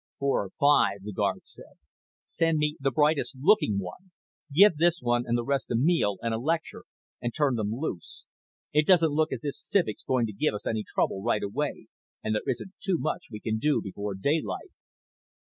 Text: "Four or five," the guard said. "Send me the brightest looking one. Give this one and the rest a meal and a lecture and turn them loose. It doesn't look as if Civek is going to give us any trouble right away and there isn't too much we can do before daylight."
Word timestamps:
"Four 0.17 0.45
or 0.45 0.49
five," 0.59 1.03
the 1.03 1.13
guard 1.13 1.45
said. 1.45 1.75
"Send 2.27 2.57
me 2.57 2.75
the 2.79 2.89
brightest 2.89 3.37
looking 3.39 3.77
one. 3.77 4.09
Give 4.51 4.75
this 4.77 4.99
one 4.99 5.25
and 5.27 5.37
the 5.37 5.43
rest 5.43 5.69
a 5.69 5.75
meal 5.75 6.17
and 6.23 6.33
a 6.33 6.39
lecture 6.39 6.85
and 7.21 7.31
turn 7.31 7.53
them 7.53 7.69
loose. 7.71 8.25
It 8.73 8.87
doesn't 8.87 9.11
look 9.13 9.31
as 9.31 9.43
if 9.43 9.53
Civek 9.55 9.97
is 9.97 10.05
going 10.07 10.25
to 10.25 10.33
give 10.33 10.55
us 10.55 10.65
any 10.65 10.83
trouble 10.83 11.21
right 11.21 11.43
away 11.43 11.85
and 12.23 12.33
there 12.33 12.41
isn't 12.47 12.73
too 12.81 12.97
much 12.97 13.27
we 13.29 13.41
can 13.41 13.59
do 13.59 13.79
before 13.79 14.15
daylight." 14.15 14.71